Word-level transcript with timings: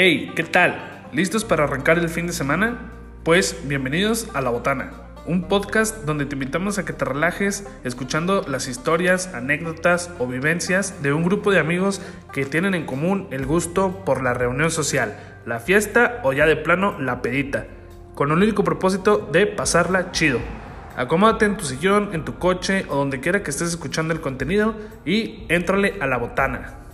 Hey, 0.00 0.30
¿qué 0.36 0.44
tal? 0.44 1.08
¿Listos 1.12 1.44
para 1.44 1.64
arrancar 1.64 1.98
el 1.98 2.08
fin 2.08 2.28
de 2.28 2.32
semana? 2.32 2.92
Pues 3.24 3.64
bienvenidos 3.64 4.28
a 4.32 4.40
La 4.40 4.50
Botana, 4.50 4.92
un 5.26 5.48
podcast 5.48 6.04
donde 6.04 6.24
te 6.24 6.36
invitamos 6.36 6.78
a 6.78 6.84
que 6.84 6.92
te 6.92 7.04
relajes 7.04 7.66
escuchando 7.82 8.44
las 8.46 8.68
historias, 8.68 9.34
anécdotas 9.34 10.12
o 10.20 10.28
vivencias 10.28 11.02
de 11.02 11.12
un 11.12 11.24
grupo 11.24 11.50
de 11.50 11.58
amigos 11.58 12.00
que 12.32 12.46
tienen 12.46 12.76
en 12.76 12.86
común 12.86 13.26
el 13.32 13.44
gusto 13.44 14.04
por 14.04 14.22
la 14.22 14.34
reunión 14.34 14.70
social, 14.70 15.18
la 15.44 15.58
fiesta 15.58 16.20
o 16.22 16.32
ya 16.32 16.46
de 16.46 16.54
plano 16.54 16.96
la 17.00 17.20
pedita, 17.20 17.66
con 18.14 18.30
el 18.30 18.36
único 18.36 18.62
propósito 18.62 19.28
de 19.32 19.48
pasarla 19.48 20.12
chido. 20.12 20.38
Acomódate 20.96 21.44
en 21.44 21.56
tu 21.56 21.64
sillón, 21.64 22.10
en 22.12 22.24
tu 22.24 22.38
coche 22.38 22.86
o 22.88 22.94
donde 22.94 23.18
quiera 23.18 23.42
que 23.42 23.50
estés 23.50 23.70
escuchando 23.70 24.14
el 24.14 24.20
contenido 24.20 24.76
y 25.04 25.44
éntrale 25.48 25.94
a 26.00 26.06
la 26.06 26.18
botana. 26.18 26.87